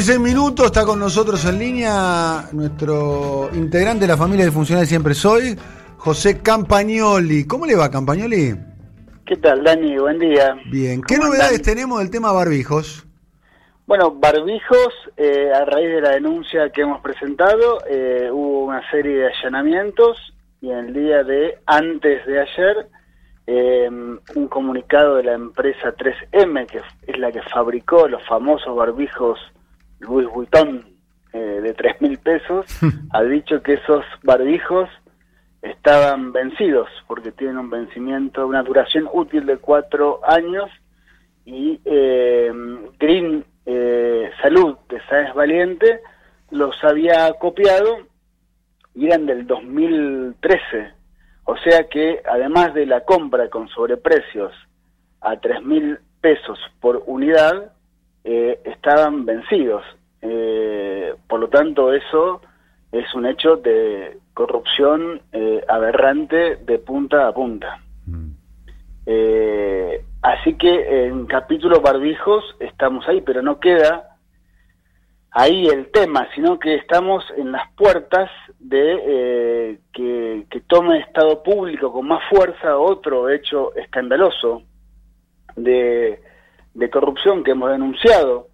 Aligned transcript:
y 0.00 0.02
6 0.02 0.18
minutos, 0.18 0.64
está 0.64 0.86
con 0.86 0.98
nosotros 0.98 1.44
en 1.44 1.58
línea 1.58 2.48
nuestro 2.52 3.50
integrante 3.52 4.06
de 4.06 4.06
la 4.06 4.16
familia 4.16 4.46
de 4.46 4.50
Funcional 4.50 4.86
Siempre 4.86 5.12
Soy, 5.12 5.54
José 5.98 6.40
Campagnoli. 6.40 7.46
¿Cómo 7.46 7.66
le 7.66 7.76
va, 7.76 7.90
Campagnoli? 7.90 8.56
¿Qué 9.26 9.36
tal, 9.36 9.62
Dani? 9.62 9.98
Buen 9.98 10.18
día. 10.18 10.56
Bien. 10.70 11.02
¿Qué 11.02 11.18
novedades 11.18 11.60
tenemos 11.60 11.98
del 11.98 12.10
tema 12.10 12.32
barbijos? 12.32 13.06
Bueno, 13.86 14.10
barbijos, 14.12 14.94
eh, 15.18 15.52
a 15.54 15.66
raíz 15.66 15.90
de 15.90 16.00
la 16.00 16.12
denuncia 16.12 16.70
que 16.70 16.80
hemos 16.80 17.02
presentado, 17.02 17.84
eh, 17.86 18.30
hubo 18.32 18.64
una 18.64 18.88
serie 18.90 19.16
de 19.16 19.26
allanamientos 19.26 20.16
y 20.62 20.70
en 20.70 20.78
el 20.78 20.94
día 20.94 21.22
de 21.24 21.58
antes 21.66 22.24
de 22.24 22.40
ayer, 22.40 22.88
eh, 23.46 23.86
un 23.90 24.48
comunicado 24.48 25.16
de 25.16 25.24
la 25.24 25.34
empresa 25.34 25.92
3M, 25.94 26.66
que 26.68 26.80
es 27.06 27.18
la 27.18 27.30
que 27.30 27.42
fabricó 27.42 28.08
los 28.08 28.26
famosos 28.26 28.74
barbijos 28.74 29.38
Louis 30.00 30.26
Vuitton 30.28 30.84
de 31.32 31.74
3 31.74 32.00
mil 32.00 32.18
pesos, 32.18 32.66
ha 33.12 33.22
dicho 33.22 33.62
que 33.62 33.74
esos 33.74 34.04
barbijos 34.22 34.88
estaban 35.62 36.32
vencidos, 36.32 36.88
porque 37.06 37.30
tienen 37.30 37.58
un 37.58 37.70
vencimiento, 37.70 38.46
una 38.46 38.62
duración 38.62 39.08
útil 39.12 39.46
de 39.46 39.58
cuatro 39.58 40.20
años, 40.26 40.68
y 41.44 41.80
Green 42.98 43.44
eh, 43.66 44.30
Salud 44.42 44.76
de 44.88 45.00
Sáenz 45.02 45.34
Valiente 45.34 46.00
los 46.50 46.74
había 46.82 47.32
copiado 47.34 47.98
y 48.94 49.06
eran 49.06 49.26
del 49.26 49.46
2013. 49.46 50.92
O 51.44 51.56
sea 51.58 51.88
que 51.88 52.20
además 52.24 52.74
de 52.74 52.86
la 52.86 53.04
compra 53.04 53.48
con 53.48 53.68
sobreprecios 53.68 54.52
a 55.20 55.36
tres 55.38 55.62
mil 55.62 55.98
pesos 56.20 56.58
por 56.80 57.04
unidad, 57.06 57.72
eh, 58.24 58.60
estaban 58.64 59.24
vencidos. 59.24 59.84
Eh, 60.22 61.14
por 61.28 61.40
lo 61.40 61.48
tanto, 61.48 61.92
eso 61.92 62.40
es 62.92 63.14
un 63.14 63.26
hecho 63.26 63.56
de 63.56 64.18
corrupción 64.34 65.22
aberrante 65.68 66.56
de 66.56 66.78
punta 66.78 67.28
a 67.28 67.32
punta. 67.32 67.78
Mm. 68.06 68.30
Así 70.22 70.54
que 70.54 71.06
en 71.06 71.26
capítulo 71.26 71.80
barbijos 71.80 72.44
estamos 72.60 73.06
ahí, 73.08 73.20
pero 73.20 73.42
no 73.42 73.58
queda 73.58 74.10
ahí 75.32 75.66
el 75.66 75.90
tema, 75.90 76.28
sino 76.34 76.58
que 76.58 76.74
estamos 76.74 77.24
en 77.36 77.52
las 77.52 77.70
puertas 77.74 78.30
de 78.58 78.98
eh, 79.06 79.78
que, 79.92 80.46
tome 80.66 80.98
Estado 81.00 81.42
público 81.42 81.92
con 81.92 82.06
más 82.06 82.22
fuerza 82.28 82.78
otro 82.78 83.28
hecho 83.28 83.74
escandaloso 83.74 84.62
de, 85.56 86.20
corrupción 86.90 87.44
que 87.44 87.52
hemos 87.52 87.70
denunciado 87.70 88.48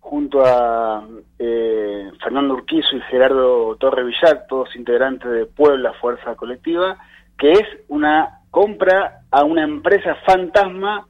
junto 0.00 0.44
a 0.44 1.06
eh, 1.38 2.10
Fernando 2.22 2.54
Urquizo 2.54 2.96
y 2.96 3.00
Gerardo 3.02 3.76
Torre 3.76 4.04
Villar, 4.04 4.46
todos 4.48 4.74
integrantes 4.74 5.30
de 5.30 5.46
Puebla 5.46 5.92
Fuerza 6.00 6.34
Colectiva, 6.34 6.98
que 7.36 7.52
es 7.52 7.68
una 7.88 8.40
compra 8.50 9.20
a 9.30 9.44
una 9.44 9.62
empresa 9.62 10.16
fantasma 10.26 11.06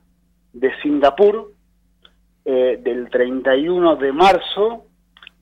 de 0.52 0.70
Singapur 0.82 1.52
eh, 2.44 2.78
del 2.82 3.08
31 3.10 3.96
de 3.96 4.12
marzo 4.12 4.84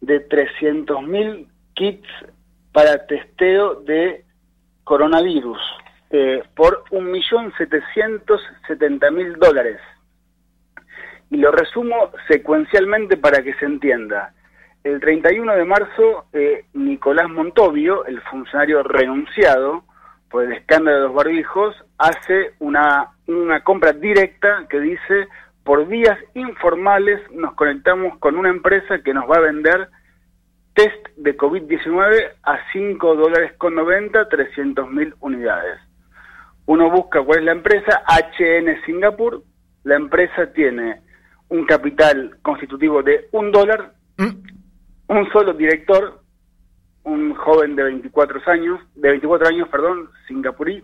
de 0.01 0.27
300.000 0.29 1.49
kits 1.75 2.09
para 2.73 3.07
testeo 3.07 3.75
de 3.77 4.25
coronavirus 4.85 5.59
eh, 6.11 6.43
por 6.55 6.85
1.770.000 6.91 9.39
dólares. 9.39 9.81
Y 11.31 11.39
lo 11.39 11.51
resumo 11.51 12.11
secuencialmente 12.29 13.17
para 13.17 13.43
que 13.43 13.55
se 13.55 13.65
entienda. 13.65 14.33
El 14.85 15.01
31 15.01 15.57
de 15.57 15.65
marzo, 15.65 16.27
eh, 16.33 16.67
Nicolás 16.75 17.29
Montovio, 17.29 18.05
el 18.07 18.21
funcionario 18.23 18.83
renunciado, 18.85 19.85
por 20.31 20.45
el 20.45 20.53
escándalo 20.53 20.97
de 20.97 21.03
los 21.05 21.15
barbijos, 21.15 21.75
hace 21.99 22.55
una, 22.61 23.09
una 23.27 23.65
compra 23.65 23.93
directa 23.93 24.67
que 24.69 24.81
dice, 24.81 25.29
por 25.65 25.87
vías 25.89 26.19
informales 26.35 27.21
nos 27.33 27.55
conectamos 27.55 28.19
con 28.19 28.37
una 28.37 28.51
empresa 28.51 29.01
que 29.05 29.13
nos 29.13 29.29
va 29.29 29.39
a 29.39 29.41
vender 29.41 29.89
test 30.75 31.09
de 31.17 31.37
COVID-19 31.37 32.35
a 32.45 32.59
5 32.73 33.17
dólares 33.17 33.55
con 33.59 33.75
90, 33.75 34.29
300 34.29 34.89
mil 34.91 35.15
unidades. 35.21 35.81
Uno 36.67 36.91
busca 36.91 37.23
cuál 37.23 37.41
es 37.41 37.45
la 37.47 37.53
empresa, 37.53 38.03
HN 38.07 38.85
Singapur, 38.85 39.43
la 39.85 39.97
empresa 39.97 40.53
tiene 40.53 41.01
un 41.49 41.65
capital 41.67 42.39
constitutivo 42.43 43.03
de 43.03 43.29
un 43.33 43.53
dólar, 43.53 43.95
mm. 44.19 44.31
un 45.09 45.29
solo 45.33 45.53
director, 45.53 46.23
un 47.05 47.35
joven 47.35 47.77
de 47.77 47.85
24 47.85 48.41
años, 48.47 48.81
de 48.95 49.11
24 49.11 49.49
años, 49.49 49.69
perdón, 49.69 50.11
singapurí, 50.27 50.83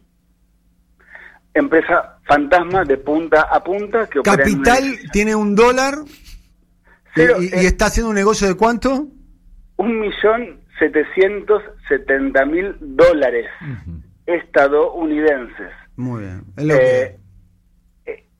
empresa 1.54 2.18
fantasma 2.26 2.84
de 2.84 2.96
punta 2.96 3.42
a 3.42 3.62
punta 3.62 4.08
que 4.08 4.22
Capital 4.22 4.98
tiene 5.12 5.34
un 5.34 5.54
dólar 5.54 5.94
y, 7.16 7.66
está 7.66 7.86
haciendo 7.86 8.10
un 8.10 8.14
negocio 8.14 8.48
de 8.48 8.54
cuánto? 8.54 9.08
Un 9.76 10.00
millón 10.00 10.60
setecientos 10.78 11.62
setenta 11.88 12.46
mil 12.46 12.74
dólares 12.80 13.46
estadounidenses. 14.26 15.70
Muy 15.96 16.22
bien. 16.22 17.21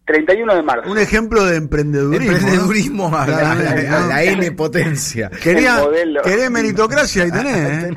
31 0.04 0.54
de 0.56 0.62
marzo. 0.62 0.90
Un 0.90 0.98
ejemplo 0.98 1.44
de 1.44 1.56
emprendedurismo. 1.56 2.32
Emprendedurismo 2.32 3.16
a, 3.16 3.26
la, 3.26 4.24
N 4.24 4.52
potencia. 4.52 5.30
Quería, 5.30 5.80
querés 6.24 6.50
meritocracia, 6.50 7.24
ahí 7.24 7.30
tenés. 7.30 7.84
¿eh? 7.90 7.96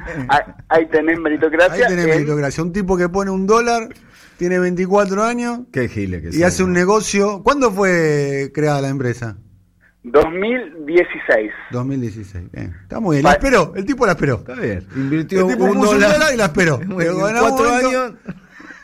Ahí 0.69 0.85
tenés 0.87 1.19
meritocracia. 1.19 1.87
Ahí 1.87 1.95
tenés 1.95 2.07
meritocracia. 2.07 2.63
Un 2.63 2.71
tipo 2.71 2.95
que 2.95 3.09
pone 3.09 3.31
un 3.31 3.47
dólar, 3.47 3.89
tiene 4.37 4.59
24 4.59 5.23
años. 5.23 5.61
Qué 5.71 5.89
gile 5.89 6.21
que 6.21 6.35
Y 6.35 6.43
hace 6.43 6.63
un 6.63 6.73
negocio. 6.73 7.41
¿Cuándo 7.43 7.71
fue 7.71 8.51
creada 8.53 8.81
la 8.81 8.89
empresa? 8.89 9.37
2016. 10.03 11.51
2016, 11.71 12.51
bien. 12.51 12.75
Está 12.83 12.99
muy 12.99 13.15
bien. 13.15 13.23
La 13.23 13.31
esperó, 13.31 13.73
el 13.75 13.85
tipo 13.85 14.05
la 14.05 14.11
esperó. 14.11 14.35
Está 14.35 14.53
bien. 14.53 14.85
Invirtió 14.95 15.41
el 15.41 15.53
tipo 15.53 15.65
un, 15.65 15.81
dólar, 15.81 16.31
y 16.31 16.37
la 16.37 16.45
esperó. 16.45 16.79
Pero 16.97 17.17
cuatro 17.17 17.73
años 17.73 18.13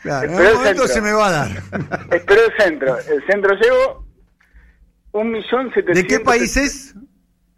Claro, 0.02 0.32
en 0.32 0.54
momento 0.54 0.88
se 0.88 1.00
me 1.00 1.12
va 1.12 1.28
a 1.28 1.30
dar. 1.30 1.50
Espero 2.10 2.40
el 2.44 2.56
centro. 2.58 2.98
El 2.98 3.24
centro 3.26 3.54
llevo 3.54 4.04
un 5.12 5.30
millón 5.30 5.68
setecientos... 5.72 6.02
¿De 6.02 6.06
qué 6.06 6.20
país 6.20 6.56
es? 6.56 6.94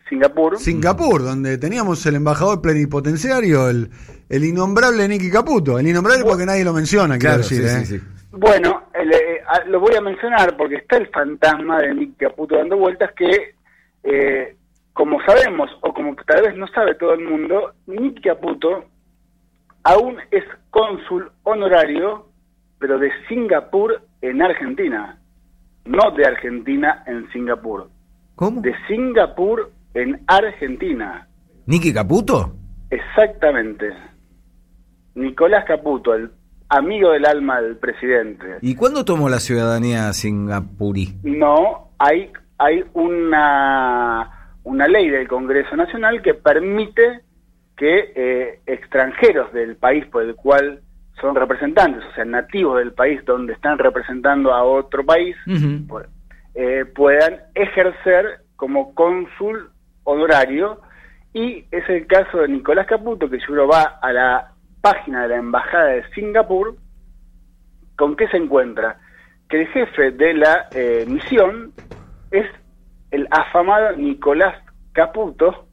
Singapur. 0.09 0.59
Singapur, 0.59 1.23
donde 1.23 1.57
teníamos 1.57 2.05
el 2.05 2.17
embajador 2.17 2.61
plenipotenciario, 2.61 3.71
el, 3.71 3.89
el 4.29 4.45
innombrable 4.45 5.09
Nicky 5.09 5.31
Caputo. 5.31 5.79
El 5.79 5.89
innombrable 5.89 6.25
porque 6.25 6.45
nadie 6.45 6.65
lo 6.65 6.75
menciona, 6.75 7.19
quiero 7.19 7.39
decir. 7.39 7.65
¿eh? 7.65 8.01
Bueno, 8.33 8.89
eh, 8.93 9.41
lo 9.67 9.81
voy 9.81 9.95
a 9.95 10.03
mencionar 10.03 10.57
porque 10.57 10.77
está 10.77 10.99
el 10.99 11.09
fantasma 11.09 11.81
de 11.81 11.95
Nicky 11.95 12.27
Caputo 12.27 12.57
dando 12.57 12.77
vueltas 12.77 13.13
que, 13.17 13.55
eh, 14.03 14.57
como 14.93 15.19
sabemos, 15.25 15.71
o 15.81 15.95
como 15.95 16.15
tal 16.27 16.43
vez 16.43 16.57
no 16.57 16.69
sabe 16.69 16.97
todo 16.97 17.15
el 17.15 17.25
mundo, 17.25 17.73
Nicky 17.87 18.21
Caputo 18.21 18.85
aún 19.85 20.17
es 20.31 20.45
cónsul 20.71 21.31
honorario 21.45 22.27
pero 22.85 22.99
de 22.99 23.11
Singapur 23.31 24.03
en 24.21 24.43
Argentina, 24.43 25.19
no 25.87 26.11
de 26.11 26.27
Argentina 26.27 27.03
en 27.07 27.27
Singapur. 27.33 27.89
¿Cómo? 28.35 28.61
De 28.61 28.75
Singapur 28.87 29.73
en 29.95 30.23
Argentina. 30.27 31.27
¿Niki 31.65 31.95
Caputo? 31.95 32.53
Exactamente. 32.91 33.91
Nicolás 35.15 35.65
Caputo, 35.65 36.13
el 36.13 36.31
amigo 36.69 37.13
del 37.13 37.25
alma 37.25 37.63
del 37.63 37.79
presidente. 37.79 38.59
¿Y 38.61 38.75
cuándo 38.75 39.07
tomó 39.07 39.31
la 39.31 39.41
ciudadanía 39.41 40.13
singapurí? 40.13 41.15
No, 41.23 41.89
hay, 41.99 42.31
hay 42.59 42.85
una, 42.93 44.59
una 44.63 44.89
ley 44.89 45.09
del 45.09 45.27
Congreso 45.27 45.75
Nacional 45.75 46.21
que 46.21 46.35
permite 46.35 47.23
que 47.79 48.13
eh, 48.15 48.61
extranjeros 48.67 49.55
del 49.55 49.77
país 49.77 50.05
por 50.05 50.23
el 50.25 50.35
cual 50.35 50.83
son 51.21 51.35
representantes, 51.35 52.03
o 52.05 52.15
sea, 52.15 52.25
nativos 52.25 52.79
del 52.79 52.93
país 52.93 53.25
donde 53.25 53.53
están 53.53 53.79
representando 53.79 54.53
a 54.53 54.65
otro 54.65 55.05
país, 55.05 55.37
eh, 56.55 56.85
puedan 56.95 57.41
ejercer 57.55 58.41
como 58.57 58.95
cónsul 58.95 59.71
honorario. 60.05 60.81
Y 61.33 61.65
es 61.71 61.89
el 61.89 62.07
caso 62.07 62.39
de 62.39 62.49
Nicolás 62.49 62.87
Caputo, 62.87 63.29
que 63.29 63.41
si 63.41 63.51
uno 63.51 63.67
va 63.67 63.99
a 64.01 64.13
la 64.13 64.53
página 64.81 65.23
de 65.23 65.29
la 65.29 65.37
Embajada 65.37 65.87
de 65.87 66.09
Singapur, 66.11 66.77
¿con 67.97 68.17
qué 68.17 68.29
se 68.29 68.37
encuentra? 68.37 68.99
Que 69.49 69.63
el 69.63 69.69
jefe 69.69 70.13
de 70.13 70.35
la 70.35 70.69
eh, 70.73 71.05
misión 71.09 71.73
es 72.31 72.47
el 73.11 73.27
afamado 73.31 73.97
Nicolás 73.97 74.55
Caputo, 74.93 75.67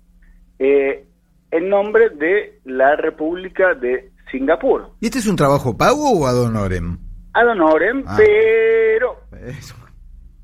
eh, 0.58 1.06
en 1.52 1.70
nombre 1.70 2.10
de 2.10 2.60
la 2.66 2.96
República 2.96 3.74
de 3.74 4.11
Singapur. 4.32 4.92
¿Y 5.00 5.06
este 5.06 5.20
es 5.20 5.28
un 5.28 5.36
trabajo 5.36 5.78
pago 5.78 6.12
o 6.12 6.26
ad 6.26 6.40
honorem? 6.40 6.98
Ad 7.34 7.48
honorem, 7.48 8.04
ah. 8.08 8.18
pero... 8.18 9.18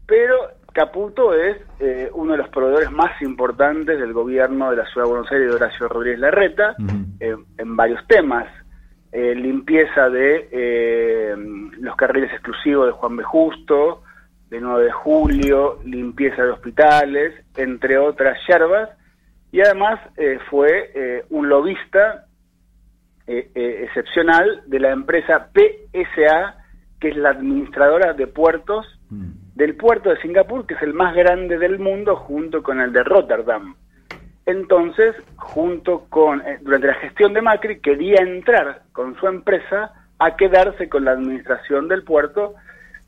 Pero 0.05 0.35
Caputo 0.77 1.33
es 1.33 1.57
eh, 1.79 2.07
uno 2.13 2.33
de 2.33 2.37
los 2.37 2.49
proveedores 2.49 2.91
más 2.91 3.19
importantes 3.23 3.99
del 3.99 4.13
gobierno 4.13 4.69
de 4.69 4.77
la 4.77 4.85
Ciudad 4.85 5.07
de 5.07 5.11
Buenos 5.11 5.31
Aires 5.31 5.49
de 5.49 5.55
Horacio 5.55 5.87
Rodríguez 5.87 6.19
Larreta 6.19 6.75
eh, 7.19 7.35
en 7.57 7.75
varios 7.75 8.05
temas. 8.05 8.45
Eh, 9.11 9.33
limpieza 9.33 10.07
de 10.09 10.47
eh, 10.51 11.35
los 11.79 11.95
carriles 11.95 12.31
exclusivos 12.31 12.85
de 12.85 12.91
Juan 12.91 13.17
B. 13.17 13.23
Justo, 13.23 14.03
de 14.51 14.61
9 14.61 14.85
de 14.85 14.91
julio, 14.91 15.79
limpieza 15.83 16.43
de 16.43 16.51
hospitales, 16.51 17.33
entre 17.55 17.97
otras 17.97 18.37
yerbas, 18.47 18.89
y 19.51 19.61
además 19.61 19.99
fue 20.51 21.23
un 21.31 21.49
lobista 21.49 22.26
eh, 23.27 23.51
eh, 23.53 23.83
excepcional 23.85 24.63
de 24.65 24.79
la 24.79 24.91
empresa 24.91 25.49
PSA, 25.53 26.55
que 26.99 27.09
es 27.09 27.17
la 27.17 27.29
administradora 27.29 28.13
de 28.13 28.27
puertos 28.27 28.97
Mm. 29.09 29.55
del 29.55 29.75
puerto 29.75 30.09
de 30.09 30.21
Singapur, 30.21 30.65
que 30.65 30.73
es 30.73 30.81
el 30.81 30.93
más 30.93 31.15
grande 31.15 31.57
del 31.57 31.79
mundo, 31.79 32.15
junto 32.15 32.61
con 32.61 32.81
el 32.81 32.91
de 32.91 33.03
Rotterdam. 33.03 33.75
Entonces, 34.45 35.15
junto 35.35 36.05
con, 36.09 36.41
eh, 36.41 36.59
durante 36.61 36.87
la 36.87 36.93
gestión 36.95 37.33
de 37.33 37.41
Macri, 37.41 37.79
quería 37.79 38.21
entrar 38.21 38.83
con 38.91 39.15
su 39.19 39.27
empresa 39.27 39.91
a 40.19 40.35
quedarse 40.35 40.89
con 40.89 41.05
la 41.05 41.11
administración 41.11 41.87
del 41.87 42.03
puerto, 42.03 42.55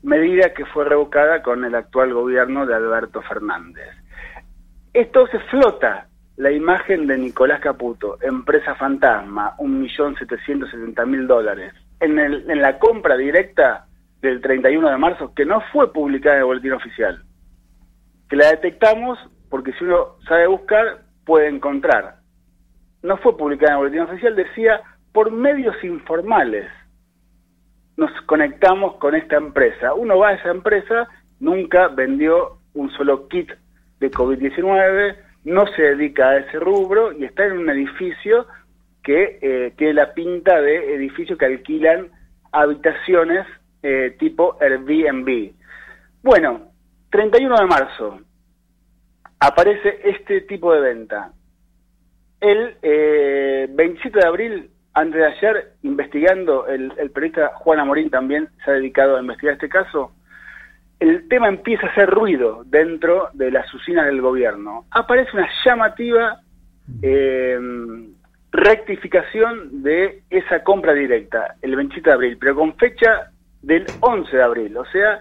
medida 0.02 0.54
que 0.54 0.64
fue 0.66 0.84
revocada 0.84 1.42
con 1.42 1.64
el 1.64 1.74
actual 1.74 2.14
gobierno 2.14 2.66
de 2.66 2.74
Alberto 2.74 3.20
Fernández. 3.22 3.88
Esto 4.92 5.26
se 5.28 5.38
flota 5.50 6.06
la 6.40 6.50
imagen 6.50 7.06
de 7.06 7.18
Nicolás 7.18 7.60
Caputo, 7.60 8.16
empresa 8.22 8.74
fantasma, 8.74 9.54
1.770.000 9.58 11.26
dólares, 11.26 11.74
en, 12.00 12.18
el, 12.18 12.50
en 12.50 12.62
la 12.62 12.78
compra 12.78 13.18
directa 13.18 13.84
del 14.22 14.40
31 14.40 14.88
de 14.88 14.96
marzo, 14.96 15.34
que 15.34 15.44
no 15.44 15.60
fue 15.70 15.92
publicada 15.92 16.36
en 16.36 16.40
el 16.40 16.46
boletín 16.46 16.72
oficial, 16.72 17.22
que 18.26 18.36
la 18.36 18.48
detectamos 18.52 19.18
porque 19.50 19.74
si 19.74 19.84
uno 19.84 20.16
sabe 20.26 20.46
buscar, 20.46 21.02
puede 21.26 21.48
encontrar. 21.48 22.20
No 23.02 23.18
fue 23.18 23.36
publicada 23.36 23.72
en 23.72 23.76
el 23.76 23.84
boletín 23.84 24.10
oficial, 24.10 24.34
decía, 24.34 24.80
por 25.12 25.30
medios 25.30 25.76
informales 25.84 26.70
nos 27.98 28.10
conectamos 28.22 28.94
con 28.94 29.14
esta 29.14 29.36
empresa. 29.36 29.92
Uno 29.92 30.16
va 30.16 30.28
a 30.28 30.34
esa 30.36 30.48
empresa, 30.48 31.06
nunca 31.38 31.88
vendió 31.88 32.60
un 32.72 32.90
solo 32.92 33.28
kit 33.28 33.50
de 33.98 34.10
COVID-19, 34.10 35.16
no 35.44 35.66
se 35.68 35.82
dedica 35.82 36.30
a 36.30 36.38
ese 36.38 36.58
rubro 36.58 37.12
y 37.12 37.24
está 37.24 37.46
en 37.46 37.52
un 37.58 37.70
edificio 37.70 38.46
que 39.02 39.38
eh, 39.40 39.72
tiene 39.76 39.94
la 39.94 40.12
pinta 40.12 40.60
de 40.60 40.94
edificio 40.94 41.38
que 41.38 41.46
alquilan 41.46 42.08
habitaciones 42.52 43.46
eh, 43.82 44.16
tipo 44.18 44.58
Airbnb. 44.60 45.52
Bueno, 46.22 46.70
31 47.10 47.56
de 47.56 47.66
marzo 47.66 48.20
aparece 49.38 50.00
este 50.04 50.42
tipo 50.42 50.72
de 50.74 50.80
venta. 50.80 51.32
El 52.40 52.76
eh, 52.82 53.66
27 53.70 54.18
de 54.18 54.26
abril, 54.26 54.70
antes 54.92 55.20
de 55.20 55.26
ayer, 55.26 55.72
investigando, 55.82 56.66
el, 56.66 56.92
el 56.98 57.10
periodista 57.10 57.52
Juan 57.54 57.80
Amorín 57.80 58.10
también 58.10 58.48
se 58.64 58.70
ha 58.70 58.74
dedicado 58.74 59.16
a 59.16 59.20
investigar 59.20 59.54
este 59.54 59.68
caso, 59.68 60.12
el 61.00 61.28
tema 61.28 61.48
empieza 61.48 61.86
a 61.86 61.90
hacer 61.90 62.10
ruido 62.10 62.62
dentro 62.66 63.30
de 63.32 63.50
las 63.50 63.72
usinas 63.74 64.06
del 64.06 64.20
gobierno. 64.20 64.84
Aparece 64.90 65.30
una 65.34 65.48
llamativa 65.64 66.40
eh, 67.02 67.58
rectificación 68.52 69.82
de 69.82 70.22
esa 70.28 70.62
compra 70.62 70.92
directa, 70.92 71.56
el 71.62 71.74
27 71.74 72.08
de 72.08 72.14
abril, 72.14 72.38
pero 72.38 72.54
con 72.54 72.76
fecha 72.76 73.30
del 73.62 73.86
11 74.00 74.36
de 74.36 74.42
abril. 74.42 74.76
O 74.76 74.84
sea, 74.86 75.20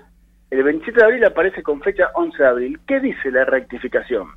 el 0.52 0.64
27 0.64 1.00
de 1.00 1.06
abril 1.06 1.26
aparece 1.26 1.64
con 1.64 1.82
fecha 1.82 2.10
11 2.14 2.38
de 2.38 2.50
abril. 2.50 2.80
¿Qué 2.86 3.00
dice 3.00 3.32
la 3.32 3.46
rectificación? 3.46 4.28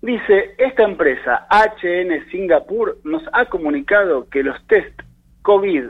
Dice, 0.00 0.54
esta 0.58 0.84
empresa 0.84 1.48
HN 1.50 2.30
Singapur 2.30 2.98
nos 3.02 3.22
ha 3.32 3.46
comunicado 3.46 4.28
que 4.28 4.44
los 4.44 4.64
test 4.68 5.00
COVID 5.42 5.86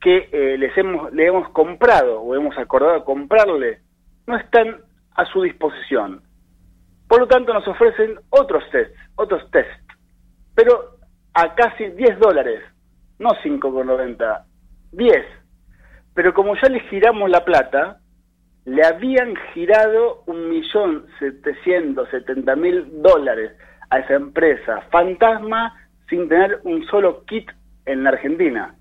que 0.00 0.28
eh, 0.32 0.58
les 0.58 0.76
hemos, 0.76 1.12
le 1.12 1.26
hemos 1.26 1.48
comprado 1.50 2.20
o 2.20 2.34
hemos 2.34 2.56
acordado 2.58 3.04
comprarle 3.04 3.80
no 4.26 4.36
están 4.36 4.76
a 5.14 5.24
su 5.26 5.42
disposición. 5.42 6.22
Por 7.08 7.20
lo 7.20 7.26
tanto, 7.26 7.52
nos 7.52 7.66
ofrecen 7.68 8.18
otros 8.30 8.64
tests, 8.70 8.96
otros 9.16 9.50
test, 9.50 9.68
pero 10.54 10.98
a 11.34 11.54
casi 11.54 11.86
10 11.90 12.18
dólares, 12.18 12.62
no 13.18 13.30
5,90, 13.30 14.44
10. 14.92 15.26
Pero 16.14 16.32
como 16.32 16.54
ya 16.56 16.68
le 16.68 16.80
giramos 16.80 17.28
la 17.30 17.44
plata, 17.44 17.98
le 18.64 18.84
habían 18.84 19.34
girado 19.52 20.22
un 20.26 20.48
millón 20.48 21.06
setecientos 21.18 22.08
setenta 22.10 22.56
mil 22.56 23.02
dólares 23.02 23.52
a 23.90 23.98
esa 23.98 24.14
empresa 24.14 24.80
fantasma 24.90 25.74
sin 26.08 26.28
tener 26.28 26.60
un 26.64 26.84
solo 26.86 27.24
kit 27.26 27.50
en 27.84 28.04
la 28.04 28.10
Argentina. 28.10 28.74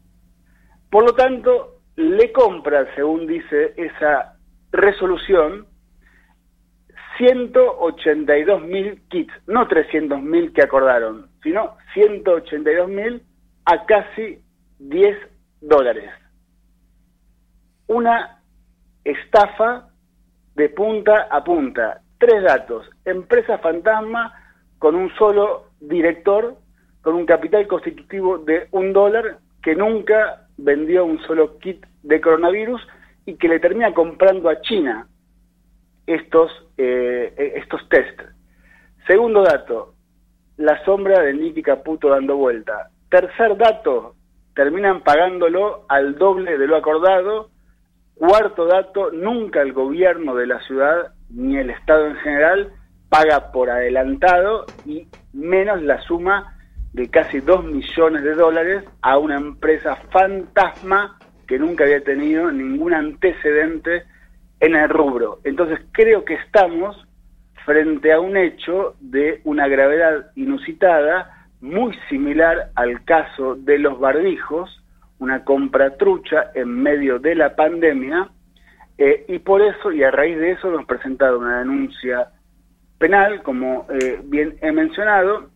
Por 0.93 1.05
lo 1.05 1.15
tanto, 1.15 1.79
le 1.95 2.31
compra, 2.31 2.85
según 2.93 3.25
dice 3.25 3.73
esa 3.77 4.37
resolución, 4.71 5.65
182 7.17 8.61
mil 8.61 9.01
kits, 9.09 9.33
no 9.47 9.67
300 9.67 10.21
mil 10.21 10.53
que 10.53 10.61
acordaron, 10.61 11.31
sino 11.41 11.77
182 11.95 12.89
mil 12.89 13.23
a 13.65 13.87
casi 13.87 14.43
10 14.77 15.17
dólares. 15.61 16.11
Una 17.87 18.43
estafa 19.03 19.89
de 20.53 20.69
punta 20.69 21.23
a 21.31 21.43
punta. 21.43 22.01
Tres 22.19 22.43
datos. 22.43 22.87
Empresa 23.03 23.57
fantasma 23.57 24.31
con 24.77 24.93
un 24.93 25.11
solo 25.15 25.71
director, 25.79 26.55
con 27.01 27.15
un 27.15 27.25
capital 27.25 27.65
constitutivo 27.65 28.37
de 28.37 28.67
un 28.69 28.93
dólar, 28.93 29.39
que 29.63 29.73
nunca 29.75 30.42
vendió 30.57 31.05
un 31.05 31.19
solo 31.21 31.57
kit 31.59 31.85
de 32.03 32.21
coronavirus 32.21 32.81
y 33.25 33.35
que 33.35 33.47
le 33.47 33.59
termina 33.59 33.93
comprando 33.93 34.49
a 34.49 34.61
China 34.61 35.07
estos, 36.05 36.51
eh, 36.77 37.53
estos 37.55 37.87
test. 37.89 38.19
Segundo 39.07 39.43
dato, 39.43 39.93
la 40.57 40.83
sombra 40.85 41.21
de 41.21 41.33
Nicky 41.33 41.61
Caputo 41.61 42.09
dando 42.09 42.37
vuelta. 42.37 42.89
Tercer 43.09 43.57
dato, 43.57 44.15
terminan 44.55 45.01
pagándolo 45.01 45.85
al 45.89 46.15
doble 46.15 46.57
de 46.57 46.67
lo 46.67 46.75
acordado. 46.75 47.49
Cuarto 48.15 48.65
dato, 48.65 49.11
nunca 49.11 49.61
el 49.61 49.73
gobierno 49.73 50.35
de 50.35 50.47
la 50.47 50.59
ciudad 50.61 51.13
ni 51.29 51.57
el 51.57 51.69
Estado 51.71 52.07
en 52.07 52.15
general 52.17 52.71
paga 53.09 53.51
por 53.51 53.69
adelantado 53.69 54.65
y 54.85 55.07
menos 55.33 55.81
la 55.81 56.01
suma 56.01 56.57
de 56.93 57.09
casi 57.09 57.39
2 57.39 57.65
millones 57.65 58.23
de 58.23 58.35
dólares 58.35 58.83
a 59.01 59.17
una 59.17 59.35
empresa 59.35 59.95
fantasma 60.11 61.17
que 61.47 61.59
nunca 61.59 61.83
había 61.83 62.03
tenido 62.03 62.51
ningún 62.51 62.93
antecedente 62.93 64.03
en 64.59 64.75
el 64.75 64.89
rubro. 64.89 65.39
Entonces 65.43 65.79
creo 65.91 66.23
que 66.23 66.35
estamos 66.35 67.05
frente 67.65 68.13
a 68.13 68.19
un 68.19 68.37
hecho 68.37 68.95
de 68.99 69.41
una 69.43 69.67
gravedad 69.67 70.31
inusitada, 70.35 71.47
muy 71.61 71.97
similar 72.09 72.71
al 72.75 73.03
caso 73.05 73.55
de 73.55 73.79
los 73.79 73.99
barbijos, 73.99 74.83
una 75.19 75.43
compra 75.43 75.97
trucha 75.97 76.51
en 76.53 76.69
medio 76.69 77.19
de 77.19 77.35
la 77.35 77.55
pandemia, 77.55 78.29
eh, 78.97 79.25
y 79.27 79.39
por 79.39 79.61
eso, 79.61 79.91
y 79.91 80.03
a 80.03 80.11
raíz 80.11 80.37
de 80.37 80.51
eso, 80.51 80.69
hemos 80.69 80.85
presentado 80.85 81.39
una 81.39 81.59
denuncia 81.59 82.27
penal, 82.99 83.41
como 83.41 83.87
eh, 83.89 84.21
bien 84.23 84.55
he 84.61 84.71
mencionado, 84.71 85.49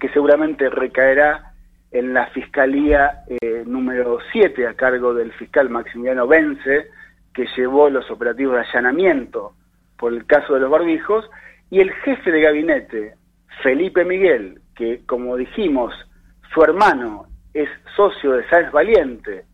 que 0.00 0.08
seguramente 0.10 0.68
recaerá 0.68 1.52
en 1.90 2.12
la 2.12 2.26
Fiscalía 2.26 3.22
eh, 3.28 3.64
número 3.66 4.18
7 4.32 4.66
a 4.66 4.74
cargo 4.74 5.14
del 5.14 5.32
fiscal 5.32 5.70
Maximiliano 5.70 6.26
Vence, 6.26 6.88
que 7.32 7.46
llevó 7.56 7.88
los 7.88 8.10
operativos 8.10 8.54
de 8.54 8.60
allanamiento 8.60 9.54
por 9.96 10.12
el 10.12 10.26
caso 10.26 10.54
de 10.54 10.60
los 10.60 10.70
barbijos, 10.70 11.28
y 11.70 11.80
el 11.80 11.90
jefe 11.90 12.30
de 12.30 12.40
gabinete, 12.40 13.14
Felipe 13.62 14.04
Miguel, 14.04 14.60
que 14.76 15.04
como 15.06 15.36
dijimos, 15.36 15.92
su 16.54 16.62
hermano 16.62 17.26
es 17.52 17.68
socio 17.96 18.32
de 18.32 18.48
Sáenz 18.48 18.70
Valiente, 18.70 19.44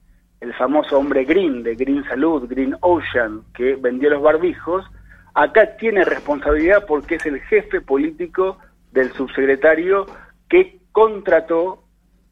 el 0.40 0.52
famoso 0.54 0.98
hombre 0.98 1.24
Green 1.24 1.62
de 1.62 1.74
Green 1.74 2.04
Salud, 2.04 2.46
Green 2.48 2.76
Ocean, 2.80 3.42
que 3.54 3.76
vendió 3.76 4.10
los 4.10 4.22
barbijos, 4.22 4.84
acá 5.32 5.76
tiene 5.76 6.04
responsabilidad 6.04 6.84
porque 6.86 7.14
es 7.14 7.26
el 7.26 7.40
jefe 7.40 7.80
político 7.80 8.58
del 8.92 9.10
subsecretario 9.12 10.06
que 10.54 10.78
contrató 10.92 11.82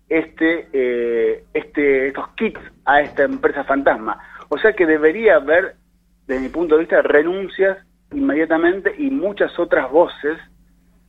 este, 0.08 0.68
eh, 0.72 1.44
este, 1.52 2.06
estos 2.06 2.28
kits 2.36 2.60
a 2.84 3.00
esta 3.00 3.24
empresa 3.24 3.64
fantasma. 3.64 4.16
O 4.48 4.58
sea 4.58 4.74
que 4.74 4.86
debería 4.86 5.36
haber, 5.36 5.74
desde 6.28 6.42
mi 6.42 6.48
punto 6.48 6.76
de 6.76 6.82
vista, 6.82 7.02
renuncias 7.02 7.78
inmediatamente 8.12 8.94
y 8.96 9.10
muchas 9.10 9.58
otras 9.58 9.90
voces 9.90 10.38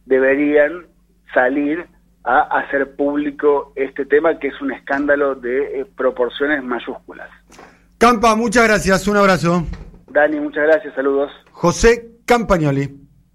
deberían 0.05 0.87
salir 1.35 1.85
a 2.23 2.41
hacer 2.59 2.95
público 2.95 3.73
este 3.75 4.05
tema 4.05 4.39
que 4.39 4.47
es 4.47 4.59
un 4.59 4.71
escándalo 4.71 5.35
de 5.35 5.81
eh, 5.81 5.85
proporciones 5.95 6.63
mayúsculas. 6.63 7.29
Campa, 7.99 8.35
muchas 8.35 8.63
gracias, 8.63 9.07
un 9.07 9.17
abrazo. 9.17 9.63
Dani, 10.07 10.39
muchas 10.39 10.63
gracias, 10.63 10.95
saludos. 10.95 11.31
José 11.51 12.09
Campagnoli. 12.25 13.02